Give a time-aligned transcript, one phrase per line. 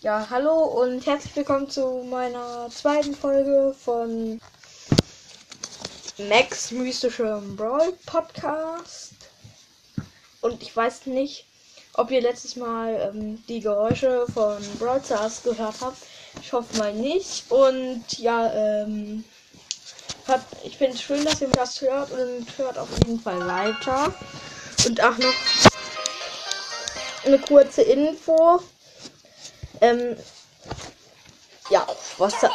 [0.00, 4.40] Ja, hallo und herzlich willkommen zu meiner zweiten Folge von
[6.18, 9.14] Max mystischem Brawl Podcast.
[10.40, 11.46] Und ich weiß nicht,
[11.94, 15.98] ob ihr letztes Mal ähm, die Geräusche von Brawl Stars gehört habt.
[16.40, 17.50] Ich hoffe mal nicht.
[17.50, 19.24] Und ja, ähm,
[20.28, 24.14] hat, ich finde es schön, dass ihr das hört und hört auf jeden Fall weiter.
[24.86, 25.34] Und auch noch
[27.24, 28.62] eine kurze Info.
[29.80, 30.16] Ähm,
[31.70, 31.86] ja,
[32.18, 32.50] was da.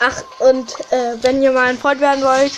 [0.00, 2.52] Ach, und äh, wenn ihr mal ein Freund werden wollt,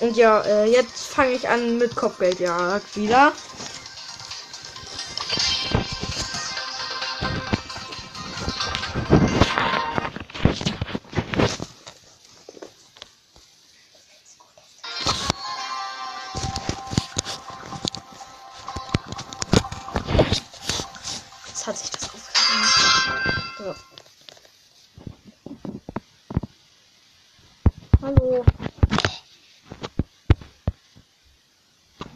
[0.00, 3.32] Und ja, äh, jetzt fange ich an mit Kopfgeldjagd wieder.
[28.02, 28.44] Hallo.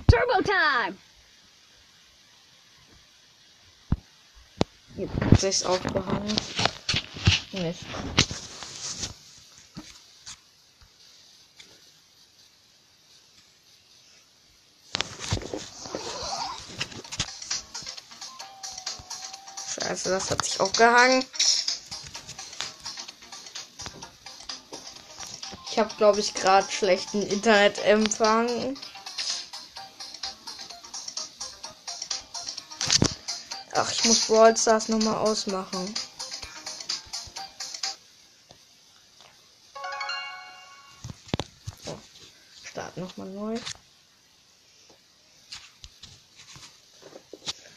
[0.09, 0.97] Turbo time!
[4.97, 6.37] Jetzt sich's aufgehangen.
[7.53, 7.85] Mist.
[19.79, 21.25] Scheiße, das hat sich aufgehangen.
[25.77, 28.79] Ich habe, glaube ich, gerade schlechten Internetempfang.
[33.75, 35.95] Ach, ich muss Brawl Stars nochmal ausmachen.
[41.85, 41.99] So,
[42.71, 43.59] Start nochmal neu.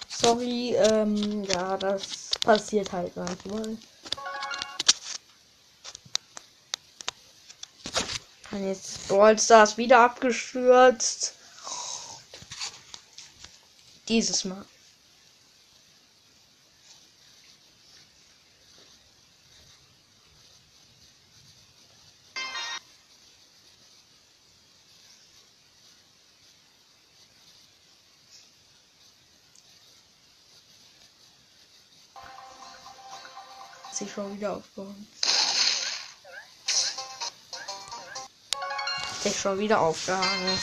[0.08, 3.78] Sorry, ähm, ja, das passiert halt manchmal.
[8.52, 11.36] Und jetzt Brawl Stars wieder abgestürzt.
[14.08, 14.66] Dieses Mal.
[33.94, 35.08] Sich schon wieder aufgehoben.
[39.22, 40.59] Sich schon wieder aufgehangen.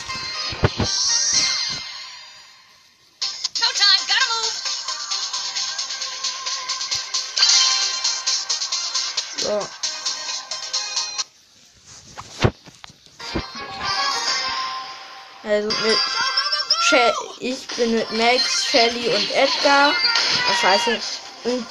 [9.39, 9.69] So.
[15.45, 15.99] Also mit
[16.89, 16.97] She
[17.41, 19.93] ich bin mit Max, Shelly und Edgar.
[19.93, 21.01] Oh, scheiße.
[21.45, 21.67] Und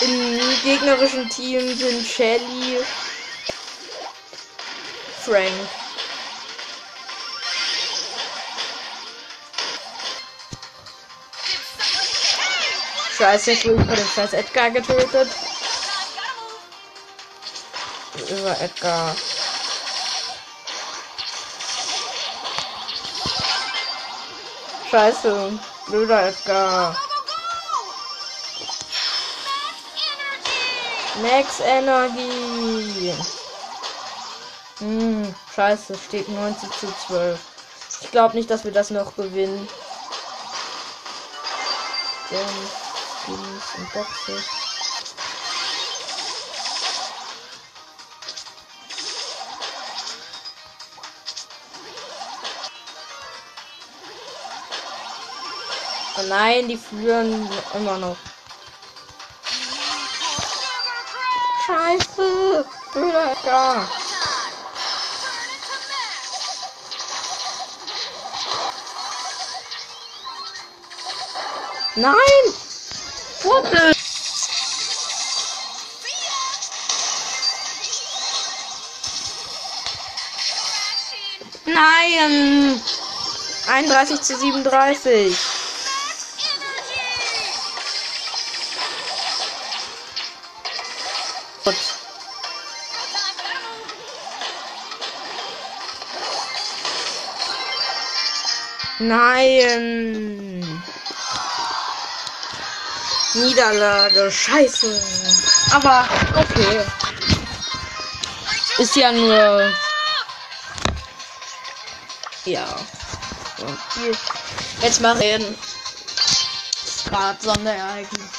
[0.00, 2.78] im gegnerischen Team sind Shelly,
[5.24, 5.52] Frank.
[13.18, 15.28] Scheiße, jetzt wurde ich von dem scheiß Edgar getötet.
[18.30, 19.14] Über Edgar.
[24.90, 26.96] Scheiße, blöder Edgar.
[31.20, 33.14] Max Energie.
[34.80, 37.38] Hm, scheiße, steht 19 zu 12.
[38.00, 39.68] Ich glaube nicht, dass wir das noch gewinnen.
[43.76, 44.42] Und Boxes.
[56.16, 58.16] Oh nein, die führen immer noch.
[61.66, 62.64] Scheiße!
[62.92, 63.99] Blöder
[71.96, 72.14] Nein!
[73.42, 73.64] What?
[81.66, 82.80] Nein!
[83.66, 85.36] 31 zu 37.
[91.64, 91.74] Gut.
[99.00, 100.49] Nein.
[103.34, 105.00] Niederlage, scheiße.
[105.72, 106.84] Aber okay.
[108.78, 109.72] Ist ja nur.
[112.44, 112.66] Ja.
[114.82, 115.56] Jetzt mal reden.
[117.08, 118.30] Gerade Sonderereignis.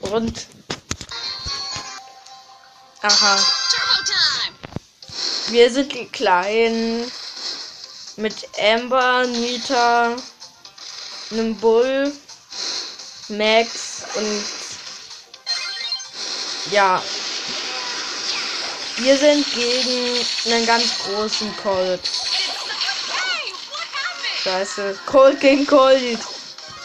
[0.00, 0.46] Und.
[3.02, 3.38] Aha.
[5.48, 7.10] Wir sind die Kleinen.
[8.16, 10.14] Mit Amber, Nita,
[11.32, 12.12] einem Bull,
[13.28, 14.44] Max und
[16.72, 17.02] ja.
[18.96, 22.00] Wir sind gegen einen ganz großen Colt.
[24.42, 24.98] Scheiße.
[25.06, 26.20] Colt gegen Colt.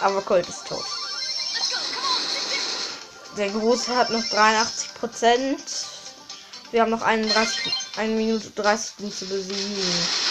[0.02, 0.86] Aber Colt ist tot.
[3.38, 5.60] Der Große hat noch 83 Prozent.
[6.72, 10.29] Wir haben noch 31, 1 Minute 30 um zu besiegen.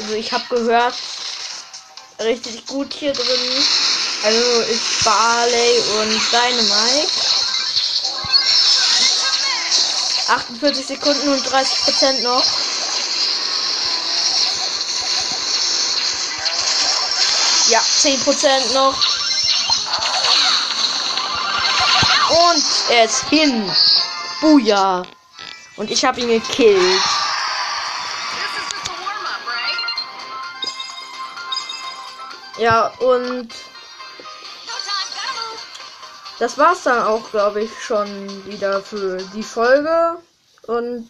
[0.00, 0.94] Also ich habe gehört,
[2.20, 3.64] richtig gut hier drin.
[4.24, 7.12] Also ist Barley und Dynamite.
[10.28, 12.44] 48 Sekunden und 30 Prozent noch.
[17.68, 18.96] Ja, 10 Prozent noch.
[22.30, 23.70] Und er ist hin.
[24.40, 25.02] Buja.
[25.76, 27.19] Und ich habe ihn gekillt.
[32.58, 33.48] Ja, und
[36.38, 38.08] das war's dann auch, glaube ich, schon
[38.46, 40.16] wieder für die Folge.
[40.66, 41.08] Und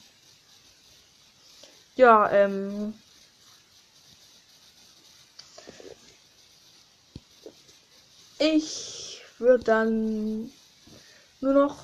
[1.96, 2.94] ja, ähm.
[8.38, 10.50] Ich würde dann
[11.40, 11.76] nur noch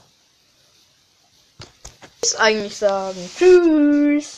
[2.39, 3.31] eigentlich sagen.
[3.39, 4.35] Tschüss.